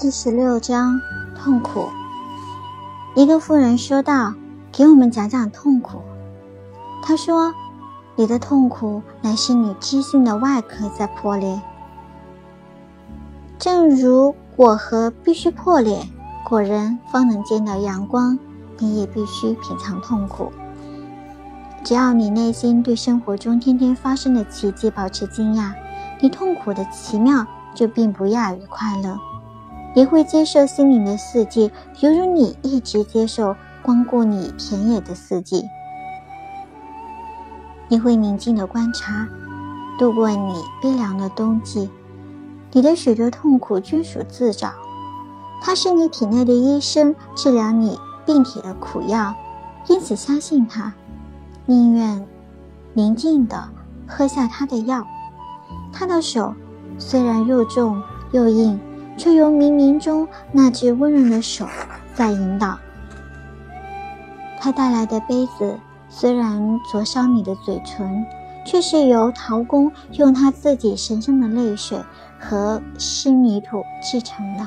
[0.00, 1.00] 第十六章
[1.34, 1.88] 痛苦。
[3.16, 4.32] 一个妇人说道
[4.70, 6.00] ：“给我们讲讲痛苦。”
[7.02, 7.52] 他说
[8.14, 11.60] ：“你的痛苦乃是你知性的外壳在破裂，
[13.58, 16.06] 正如果核必须破裂，
[16.44, 18.38] 果仁方能见到阳光，
[18.78, 20.52] 你也必须品尝痛苦。
[21.82, 25.72] 只要你内心对生活中天天发生的奇迹保持惊讶，
[26.20, 27.44] 你痛苦的奇妙。”
[27.74, 29.16] 就并不亚于快乐，
[29.98, 35.64] 也会接受心灵的四季，犹如你一直接受光顾你田野的四季。
[37.88, 39.26] 你会宁静的观察，
[39.98, 41.90] 度过你悲凉的冬季。
[42.70, 44.70] 你的许多痛苦均属自找，
[45.60, 49.34] 它是你体内的医生，治疗你病体的苦药。
[49.88, 50.94] 因此，相信他，
[51.66, 52.24] 宁愿
[52.92, 53.68] 宁静的
[54.06, 55.04] 喝下他的药，
[55.92, 56.54] 他的手。
[56.98, 58.78] 虽然又重又硬，
[59.18, 61.66] 却由冥冥中那只温润的手
[62.14, 62.78] 在引导。
[64.60, 65.78] 他带来的杯子
[66.08, 68.24] 虽然灼伤你的嘴唇，
[68.64, 71.98] 却是由陶工用他自己神圣的泪水
[72.38, 74.64] 和湿泥土制成的。